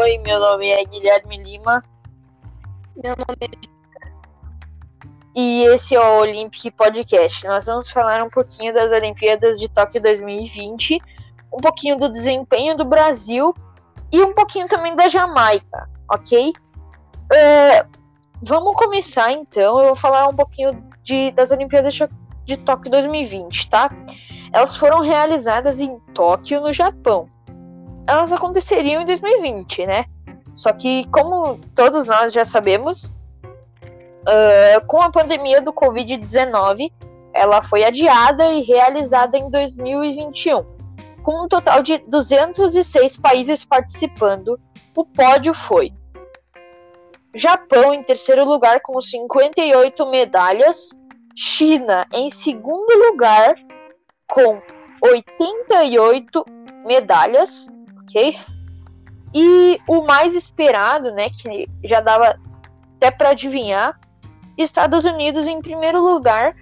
Oi, 0.00 0.16
meu 0.16 0.40
nome 0.40 0.66
é 0.66 0.82
Guilherme 0.82 1.36
Lima. 1.36 1.84
Meu 2.96 3.14
nome 3.16 3.36
é 3.42 3.50
e 5.36 5.64
esse 5.64 5.94
é 5.94 6.00
o 6.00 6.20
Olympic 6.20 6.74
Podcast. 6.74 7.46
Nós 7.46 7.66
vamos 7.66 7.90
falar 7.90 8.22
um 8.22 8.30
pouquinho 8.30 8.72
das 8.72 8.90
Olimpíadas 8.92 9.60
de 9.60 9.68
Tóquio 9.68 10.00
2020, 10.00 11.02
um 11.52 11.60
pouquinho 11.60 11.98
do 11.98 12.10
desempenho 12.10 12.78
do 12.78 12.84
Brasil 12.86 13.54
e 14.10 14.22
um 14.22 14.32
pouquinho 14.32 14.66
também 14.66 14.96
da 14.96 15.06
Jamaica, 15.06 15.86
ok? 16.10 16.48
Uh, 16.48 17.98
vamos 18.42 18.74
começar 18.76 19.30
então. 19.32 19.80
Eu 19.80 19.86
vou 19.88 19.96
falar 19.96 20.28
um 20.28 20.34
pouquinho 20.34 20.82
de, 21.02 21.30
das 21.32 21.50
Olimpíadas 21.50 21.98
de 22.46 22.56
Tóquio 22.56 22.90
2020, 22.90 23.68
tá? 23.68 23.90
Elas 24.50 24.74
foram 24.76 25.02
realizadas 25.02 25.78
em 25.78 25.98
Tóquio, 26.14 26.62
no 26.62 26.72
Japão. 26.72 27.28
Elas 28.10 28.32
aconteceriam 28.32 29.02
em 29.02 29.06
2020, 29.06 29.86
né? 29.86 30.04
Só 30.52 30.72
que, 30.72 31.06
como 31.10 31.60
todos 31.76 32.06
nós 32.06 32.32
já 32.32 32.44
sabemos, 32.44 33.04
uh, 33.04 34.84
com 34.88 35.00
a 35.00 35.12
pandemia 35.12 35.62
do 35.62 35.72
Covid-19, 35.72 36.92
ela 37.32 37.62
foi 37.62 37.84
adiada 37.84 38.52
e 38.52 38.62
realizada 38.62 39.38
em 39.38 39.48
2021. 39.48 40.64
Com 41.22 41.44
um 41.44 41.48
total 41.48 41.82
de 41.82 41.98
206 42.08 43.16
países 43.18 43.64
participando, 43.64 44.58
o 44.96 45.04
pódio 45.04 45.54
foi 45.54 45.92
Japão 47.32 47.94
em 47.94 48.02
terceiro 48.02 48.44
lugar 48.44 48.80
com 48.80 49.00
58 49.00 50.04
medalhas, 50.06 50.90
China 51.36 52.08
em 52.12 52.28
segundo 52.28 52.92
lugar 53.06 53.54
com 54.26 54.60
88 55.00 56.44
medalhas, 56.84 57.68
ok? 58.10 58.38
E 59.32 59.80
o 59.88 60.02
mais 60.02 60.34
esperado, 60.34 61.12
né, 61.12 61.28
que 61.30 61.68
já 61.84 62.00
dava 62.00 62.36
até 62.96 63.10
para 63.10 63.30
adivinhar, 63.30 63.98
Estados 64.58 65.04
Unidos 65.04 65.46
em 65.46 65.62
primeiro 65.62 66.02
lugar 66.02 66.54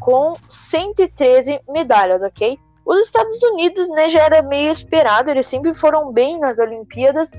com 0.00 0.36
113 0.46 1.60
medalhas, 1.68 2.22
ok? 2.22 2.58
Os 2.84 3.00
Estados 3.00 3.42
Unidos, 3.42 3.88
né, 3.88 4.10
já 4.10 4.22
era 4.22 4.42
meio 4.42 4.72
esperado, 4.72 5.30
eles 5.30 5.46
sempre 5.46 5.72
foram 5.72 6.12
bem 6.12 6.38
nas 6.38 6.58
Olimpíadas, 6.58 7.30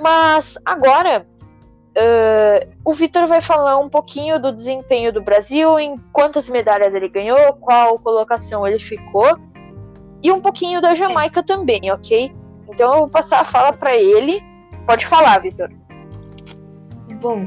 mas 0.00 0.58
agora 0.64 1.26
uh, 1.96 2.72
o 2.84 2.92
Vitor 2.92 3.26
vai 3.26 3.40
falar 3.40 3.78
um 3.78 3.88
pouquinho 3.88 4.40
do 4.40 4.52
desempenho 4.52 5.12
do 5.12 5.22
Brasil, 5.22 5.78
em 5.78 5.96
quantas 6.12 6.48
medalhas 6.48 6.94
ele 6.94 7.08
ganhou, 7.08 7.54
qual 7.54 7.98
colocação 7.98 8.66
ele 8.66 8.78
ficou, 8.78 9.38
e 10.22 10.32
um 10.32 10.40
pouquinho 10.40 10.80
da 10.80 10.94
Jamaica 10.94 11.42
também, 11.42 11.90
ok? 11.92 12.34
Então 12.68 12.92
eu 12.94 13.00
vou 13.00 13.08
passar 13.08 13.40
a 13.40 13.44
fala 13.44 13.72
para 13.72 13.96
ele. 13.96 14.42
Pode 14.86 15.06
falar, 15.06 15.38
Vitor. 15.40 15.70
Bom, 17.20 17.46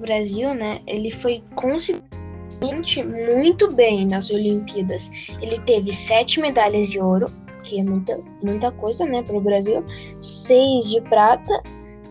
Brasil, 0.00 0.54
né, 0.54 0.80
ele 0.86 1.10
foi 1.10 1.44
consideravelmente 1.54 3.02
muito 3.04 3.70
bem 3.72 4.06
nas 4.06 4.30
Olimpíadas. 4.30 5.10
Ele 5.40 5.58
teve 5.60 5.92
sete 5.92 6.40
medalhas 6.40 6.88
de 6.88 6.98
ouro, 6.98 7.30
que 7.62 7.78
é 7.78 7.84
muita, 7.84 8.18
muita 8.42 8.72
coisa, 8.72 9.04
né, 9.04 9.22
para 9.22 9.36
o 9.36 9.40
Brasil, 9.40 9.84
seis 10.18 10.90
de 10.90 11.00
prata 11.02 11.62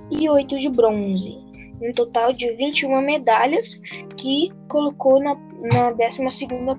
e 0.10 0.30
oito 0.30 0.58
de 0.58 0.70
bronze. 0.70 1.38
Um 1.82 1.94
total 1.94 2.34
de 2.34 2.52
21 2.56 3.02
medalhas, 3.02 3.76
que 4.18 4.52
colocou 4.68 5.22
na, 5.22 5.34
na 5.74 5.92
12 5.92 6.20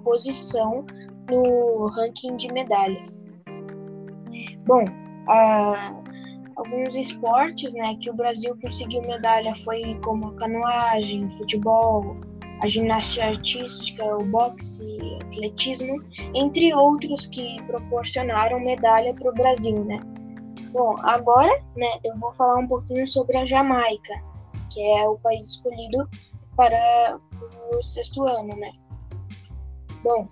posição 0.05 0.85
no 1.31 1.87
ranking 1.87 2.37
de 2.37 2.53
medalhas. 2.53 3.25
Bom, 4.67 4.85
a, 5.29 5.95
alguns 6.57 6.95
esportes, 6.95 7.73
né, 7.75 7.97
que 8.01 8.11
o 8.11 8.15
Brasil 8.15 8.57
conseguiu 8.63 9.03
medalha 9.03 9.55
foi 9.57 9.99
como 10.05 10.29
a 10.29 10.35
canoagem, 10.37 11.29
futebol, 11.31 12.17
a 12.61 12.69
ginástica 12.69 13.27
artística, 13.27 14.05
o 14.05 14.25
boxe, 14.25 14.99
atletismo, 15.27 16.03
entre 16.35 16.75
outros 16.75 17.27
que 17.27 17.63
proporcionaram 17.65 18.61
medalha 18.61 19.15
para 19.15 19.31
o 19.31 19.35
Brasil, 19.35 19.85
né. 19.85 20.01
Bom, 20.73 20.95
agora, 21.03 21.53
né, 21.77 21.89
eu 22.05 22.17
vou 22.19 22.33
falar 22.35 22.59
um 22.59 22.69
pouquinho 22.69 23.07
sobre 23.07 23.37
a 23.39 23.45
Jamaica, 23.45 24.15
que 24.73 24.81
é 24.81 25.09
o 25.09 25.19
país 25.19 25.43
escolhido 25.47 26.09
para 26.57 27.19
o 27.73 27.83
sexto 27.83 28.23
ano, 28.25 28.55
né. 28.57 28.71
Bom, 30.05 30.29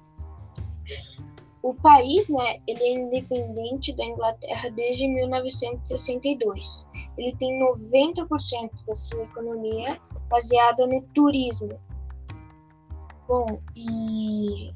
o 1.63 1.75
país, 1.75 2.29
né, 2.29 2.61
ele 2.67 2.83
é 2.83 2.93
independente 2.95 3.95
da 3.95 4.05
Inglaterra 4.05 4.71
desde 4.71 5.09
1962. 5.09 6.89
Ele 7.17 7.35
tem 7.37 7.61
90% 7.61 8.71
da 8.87 8.97
sua 8.97 9.25
economia 9.25 10.01
baseada 10.29 10.87
no 10.87 11.03
turismo. 11.15 11.81
Bom, 13.27 13.61
e 13.77 14.73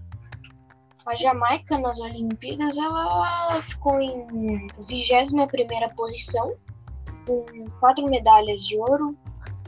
a 1.06 1.16
Jamaica 1.16 1.78
nas 1.78 1.98
Olimpíadas 2.00 2.76
ela 2.76 3.62
ficou 3.62 4.00
em 4.00 4.66
21ª 4.78 5.94
posição, 5.94 6.54
com 7.26 7.44
quatro 7.81 8.06
medalhas 8.06 8.66
de 8.66 8.76
ouro, 8.78 9.16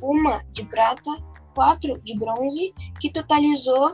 uma 0.03 0.45
de 0.53 0.65
prata, 0.67 1.11
quatro 1.55 2.01
de 2.03 2.19
bronze, 2.19 2.75
que 3.01 3.11
totalizou 3.11 3.93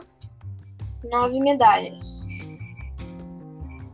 nove 1.03 1.39
medalhas. 1.39 2.27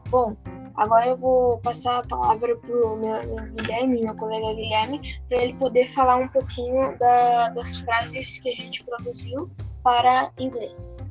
Bom, 0.10 0.36
agora 0.76 1.10
eu 1.10 1.18
vou 1.18 1.58
passar 1.60 2.00
a 2.00 2.08
palavra 2.08 2.56
para 2.56 2.76
o 2.76 2.96
meu, 2.96 3.24
meu, 3.24 3.46
Guilherme, 3.56 4.02
meu 4.02 4.16
colega 4.16 4.54
Guilherme, 4.54 5.20
para 5.28 5.42
ele 5.44 5.54
poder 5.56 5.88
falar 5.88 6.16
um 6.18 6.28
pouquinho 6.30 6.98
da, 6.98 7.50
das 7.50 7.80
frases 7.80 8.40
que 8.40 8.50
a 8.50 8.56
gente 8.56 8.84
produziu 8.86 9.50
para 9.84 10.32
inglês. 10.40 11.04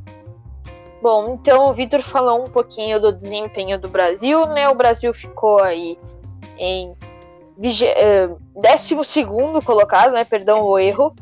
Bom, 1.03 1.35
então 1.35 1.69
o 1.69 1.75
Vitor 1.75 2.01
falou 2.01 2.45
um 2.45 2.49
pouquinho 2.49 2.99
do 2.99 3.13
desempenho 3.13 3.79
do 3.79 3.89
Brasil, 3.89 4.47
né? 4.47 4.69
O 4.69 4.75
Brasil 4.75 5.13
ficou 5.13 5.61
aí 5.61 5.99
em 6.57 6.97
eh, 7.83 8.31
décimo 8.57 9.05
segundo 9.05 9.63
colocado, 9.63 10.13
né? 10.13 10.25
Perdão 10.25 10.63
o 10.63 10.79
erro, 10.79 11.15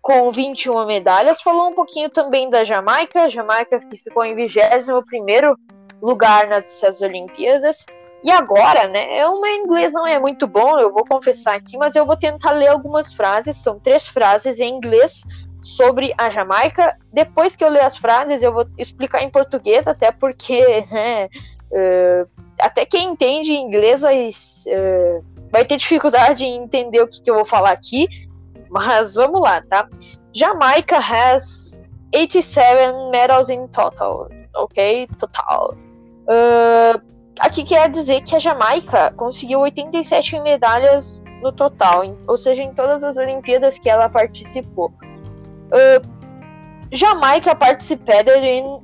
com 0.00 0.30
21 0.30 0.86
medalhas. 0.86 1.42
Falou 1.42 1.68
um 1.68 1.74
pouquinho 1.74 2.08
também 2.08 2.48
da 2.48 2.62
Jamaica, 2.62 3.28
Jamaica 3.28 3.80
que 3.80 3.98
ficou 3.98 4.24
em 4.24 4.34
21 4.34 5.02
primeiro 5.04 5.56
lugar 6.02 6.46
nessas 6.46 7.00
Olimpíadas. 7.02 7.84
E 8.22 8.30
agora, 8.30 8.86
né? 8.86 9.26
O 9.26 9.40
meu 9.40 9.54
inglês 9.54 9.92
não 9.92 10.06
é 10.06 10.18
muito 10.18 10.46
bom, 10.46 10.78
eu 10.78 10.92
vou 10.92 11.04
confessar 11.06 11.56
aqui, 11.56 11.78
mas 11.78 11.96
eu 11.96 12.04
vou 12.04 12.16
tentar 12.16 12.50
ler 12.50 12.68
algumas 12.68 13.12
frases. 13.12 13.56
São 13.56 13.78
três 13.78 14.06
frases 14.06 14.60
em 14.60 14.74
inglês 14.74 15.24
sobre 15.62 16.12
a 16.18 16.28
Jamaica. 16.28 16.96
Depois 17.12 17.56
que 17.56 17.64
eu 17.64 17.70
ler 17.70 17.82
as 17.82 17.96
frases, 17.96 18.42
eu 18.42 18.52
vou 18.52 18.66
explicar 18.76 19.22
em 19.22 19.30
português, 19.30 19.88
até 19.88 20.10
porque, 20.12 20.62
né? 20.92 21.28
Uh, 21.72 22.28
até 22.60 22.84
quem 22.84 23.10
entende 23.10 23.52
inglês 23.52 24.02
uh, 24.02 25.24
vai 25.50 25.64
ter 25.64 25.76
dificuldade 25.76 26.44
em 26.44 26.62
entender 26.62 27.00
o 27.00 27.08
que, 27.08 27.22
que 27.22 27.30
eu 27.30 27.36
vou 27.36 27.46
falar 27.46 27.70
aqui. 27.70 28.06
Mas 28.68 29.14
vamos 29.14 29.40
lá, 29.40 29.62
tá? 29.62 29.88
Jamaica 30.32 30.98
has 30.98 31.80
87 32.14 33.10
medals 33.10 33.48
in 33.48 33.66
total. 33.68 34.28
Ok? 34.54 35.08
Total. 35.18 35.74
Uh, 36.30 37.02
aqui 37.40 37.64
quer 37.64 37.90
dizer 37.90 38.22
que 38.22 38.36
a 38.36 38.38
Jamaica 38.38 39.12
conseguiu 39.16 39.58
87 39.60 40.38
medalhas 40.40 41.20
no 41.42 41.50
total, 41.50 42.04
ou 42.28 42.38
seja, 42.38 42.62
em 42.62 42.72
todas 42.72 43.02
as 43.02 43.16
Olimpíadas 43.16 43.80
que 43.80 43.90
ela 43.90 44.08
participou. 44.08 44.92
Uh, 45.72 46.20
Jamaica 46.92 47.56
participated 47.56 48.44
in 48.44 48.80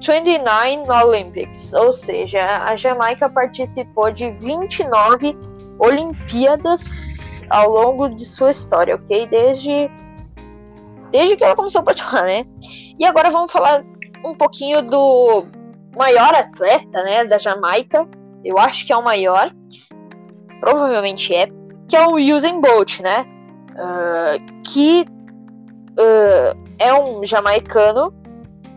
29 0.00 0.88
Olympics, 0.88 1.72
ou 1.72 1.92
seja, 1.92 2.64
a 2.64 2.76
Jamaica 2.76 3.28
participou 3.28 4.12
de 4.12 4.30
29 4.38 5.36
Olimpíadas 5.80 7.42
ao 7.50 7.70
longo 7.70 8.08
de 8.08 8.24
sua 8.24 8.50
história, 8.50 8.94
ok? 8.94 9.26
Desde, 9.26 9.90
desde 11.10 11.36
que 11.36 11.42
ela 11.42 11.56
começou 11.56 11.80
a 11.80 11.84
participar, 11.84 12.22
né? 12.22 12.46
E 12.98 13.04
agora 13.04 13.30
vamos 13.30 13.50
falar 13.50 13.84
um 14.24 14.34
pouquinho 14.34 14.80
do 14.82 15.46
maior 15.96 16.34
atleta, 16.34 17.02
né, 17.02 17.24
da 17.24 17.38
Jamaica, 17.38 18.06
eu 18.44 18.58
acho 18.58 18.86
que 18.86 18.92
é 18.92 18.96
o 18.96 19.04
maior, 19.04 19.52
provavelmente 20.60 21.34
é, 21.34 21.48
que 21.88 21.96
é 21.96 22.06
o 22.06 22.16
Usain 22.16 22.60
Bolt, 22.60 23.00
né, 23.00 23.24
uh, 23.72 24.62
que 24.62 25.06
uh, 25.92 26.58
é 26.78 26.94
um 26.94 27.24
jamaicano, 27.24 28.12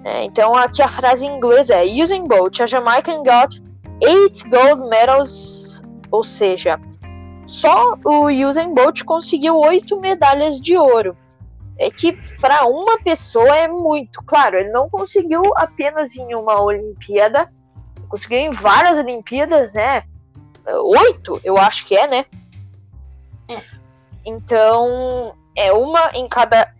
né, 0.03 0.23
então 0.23 0.55
aqui 0.55 0.81
a 0.81 0.87
frase 0.87 1.25
em 1.25 1.35
inglês 1.35 1.69
é 1.69 1.83
Usain 1.83 2.27
Bolt, 2.27 2.59
a 2.61 2.65
Jamaican 2.65 3.23
got 3.23 3.61
eight 4.01 4.43
gold 4.49 4.89
medals, 4.89 5.81
ou 6.11 6.23
seja, 6.23 6.79
só 7.45 7.97
o 8.05 8.27
Usain 8.27 8.73
Bolt 8.73 9.03
conseguiu 9.03 9.57
oito 9.57 9.99
medalhas 9.99 10.59
de 10.59 10.77
ouro 10.77 11.15
é 11.77 11.89
que 11.91 12.13
para 12.39 12.65
uma 12.65 12.99
pessoa 12.99 13.55
é 13.55 13.67
muito. 13.67 14.23
Claro, 14.23 14.57
ele 14.57 14.71
não 14.71 14.89
conseguiu 14.89 15.41
apenas 15.55 16.15
em 16.15 16.33
uma 16.33 16.61
Olimpíada, 16.61 17.51
conseguiu 18.09 18.39
em 18.39 18.51
várias 18.51 18.97
Olimpíadas, 18.97 19.73
né? 19.73 20.03
Oito, 20.67 21.39
eu 21.43 21.57
acho 21.57 21.85
que 21.85 21.95
é, 21.95 22.07
né? 22.07 22.25
É. 23.47 23.61
Então, 24.25 25.33
é 25.55 25.71
uma 25.71 26.11
em 26.13 26.27
cada 26.27 26.73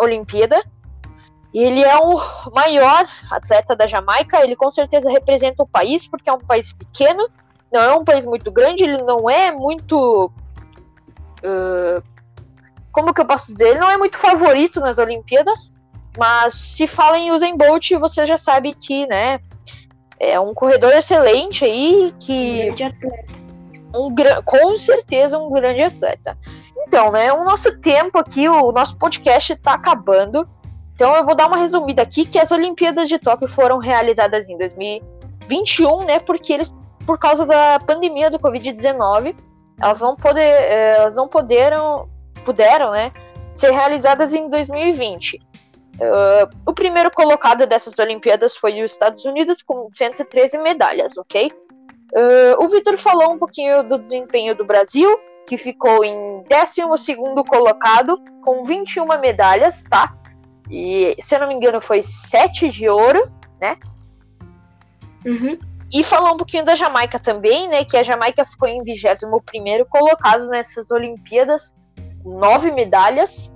Olimpíada. 0.00 0.62
E 1.52 1.62
ele 1.62 1.82
é 1.82 1.98
o 1.98 2.18
maior 2.54 3.06
atleta 3.30 3.76
da 3.76 3.86
Jamaica. 3.86 4.42
Ele 4.42 4.56
com 4.56 4.70
certeza 4.70 5.10
representa 5.10 5.62
o 5.62 5.68
país, 5.68 6.06
porque 6.06 6.30
é 6.30 6.32
um 6.32 6.40
país 6.40 6.72
pequeno, 6.72 7.28
não 7.70 7.80
é 7.80 7.94
um 7.94 8.04
país 8.04 8.24
muito 8.24 8.50
grande, 8.50 8.84
ele 8.84 9.02
não 9.02 9.28
é 9.28 9.52
muito. 9.52 10.30
Uh, 11.44 12.02
como 12.92 13.12
que 13.12 13.20
eu 13.20 13.26
posso 13.26 13.52
dizer? 13.52 13.70
Ele 13.70 13.80
não 13.80 13.90
é 13.90 13.96
muito 13.96 14.16
favorito 14.16 14.80
nas 14.80 14.98
Olimpíadas. 14.98 15.72
Mas 16.16 16.54
se 16.54 16.86
fala 16.86 17.18
em 17.18 17.30
Usain 17.30 17.56
Bolt, 17.56 17.90
você 17.92 18.26
já 18.26 18.36
sabe 18.36 18.74
que, 18.74 19.06
né, 19.06 19.40
é 20.20 20.38
um 20.38 20.52
corredor 20.52 20.92
excelente 20.92 21.64
aí, 21.64 22.14
que... 22.20 22.68
Um 22.68 22.74
grande 22.74 22.84
atleta. 22.84 23.42
Um, 23.94 24.42
com 24.44 24.76
certeza 24.76 25.38
um 25.38 25.50
grande 25.50 25.82
atleta. 25.82 26.38
Então, 26.86 27.10
né, 27.10 27.32
o 27.32 27.44
nosso 27.44 27.78
tempo 27.78 28.18
aqui, 28.18 28.48
o 28.48 28.72
nosso 28.72 28.96
podcast 28.96 29.52
está 29.52 29.74
acabando. 29.74 30.48
Então 30.94 31.16
eu 31.16 31.24
vou 31.24 31.34
dar 31.34 31.46
uma 31.46 31.56
resumida 31.56 32.02
aqui, 32.02 32.24
que 32.24 32.38
as 32.38 32.52
Olimpíadas 32.52 33.08
de 33.08 33.18
Tóquio 33.18 33.48
foram 33.48 33.78
realizadas 33.78 34.48
em 34.48 34.56
2021, 34.58 36.04
né, 36.04 36.18
porque 36.20 36.52
eles, 36.52 36.72
por 37.06 37.18
causa 37.18 37.46
da 37.46 37.80
pandemia 37.80 38.30
do 38.30 38.38
Covid-19, 38.38 39.34
elas 39.80 40.00
não, 40.00 40.14
poder, 40.14 40.40
eh, 40.40 40.94
elas 40.96 41.16
não 41.16 41.26
puderam, 41.26 42.08
puderam, 42.42 42.88
né, 42.88 43.12
ser 43.54 43.70
realizadas 43.70 44.34
em 44.34 44.48
2020. 44.48 45.40
Uh, 45.94 46.48
o 46.66 46.72
primeiro 46.72 47.10
colocado 47.10 47.66
dessas 47.66 47.98
Olimpíadas 47.98 48.56
foi 48.56 48.82
os 48.82 48.92
Estados 48.92 49.24
Unidos, 49.24 49.62
com 49.62 49.88
113 49.92 50.58
medalhas, 50.58 51.16
ok? 51.18 51.50
Uh, 52.14 52.64
o 52.64 52.68
Vitor 52.68 52.96
falou 52.96 53.32
um 53.32 53.38
pouquinho 53.38 53.82
do 53.82 53.98
desempenho 53.98 54.54
do 54.54 54.64
Brasil, 54.64 55.08
que 55.46 55.56
ficou 55.56 56.04
em 56.04 56.44
12 56.44 57.16
colocado, 57.48 58.18
com 58.42 58.64
21 58.64 59.06
medalhas, 59.20 59.84
tá? 59.84 60.14
E, 60.70 61.14
se 61.20 61.34
eu 61.34 61.40
não 61.40 61.48
me 61.48 61.54
engano, 61.54 61.80
foi 61.80 62.02
7 62.02 62.68
de 62.70 62.88
ouro, 62.88 63.30
né? 63.60 63.76
Uhum. 65.24 65.58
E 65.92 66.02
falar 66.02 66.32
um 66.32 66.36
pouquinho 66.36 66.64
da 66.64 66.74
Jamaica 66.74 67.18
também, 67.18 67.68
né? 67.68 67.84
Que 67.84 67.96
a 67.96 68.02
Jamaica 68.02 68.44
ficou 68.46 68.68
em 68.68 68.82
21 68.82 69.30
colocado 69.90 70.48
nessas 70.48 70.90
Olimpíadas, 70.90 71.74
9 72.24 72.70
medalhas. 72.72 73.52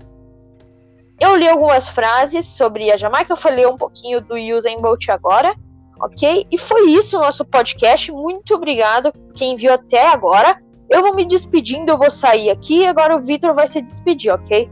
Eu 1.21 1.35
li 1.37 1.49
algumas 1.49 1.89
frases 1.89 2.45
sobre 2.47 2.91
a 2.91 2.97
Jamaica, 2.97 3.33
eu 3.33 3.37
falei 3.37 3.67
um 3.67 3.77
pouquinho 3.77 4.21
do 4.21 4.35
Usain 4.35 4.77
Bolt 4.79 5.09
agora, 5.09 5.55
ok? 6.01 6.47
E 6.51 6.59
foi 6.59 6.91
isso 6.91 7.17
o 7.17 7.21
nosso 7.21 7.45
podcast. 7.45 8.13
Muito 8.13 8.55
obrigado 8.55 9.13
quem 9.35 9.57
viu 9.57 9.73
até 9.73 10.09
agora. 10.09 10.61
Eu 10.91 11.03
vou 11.03 11.15
me 11.15 11.25
despedindo, 11.25 11.91
eu 11.91 11.99
vou 11.99 12.11
sair 12.11 12.51
aqui 12.51 12.87
agora 12.87 13.17
o 13.17 13.23
Vitor 13.23 13.55
vai 13.55 13.67
se 13.67 13.81
despedir, 13.81 14.33
ok? 14.33 14.71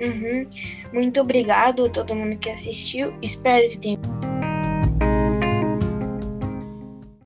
Uhum. 0.00 0.44
Muito 0.92 1.20
obrigado 1.20 1.86
a 1.86 1.88
todo 1.88 2.14
mundo 2.14 2.36
que 2.38 2.50
assistiu. 2.50 3.14
Espero 3.22 3.70
que 3.70 3.78
tenha 3.78 3.98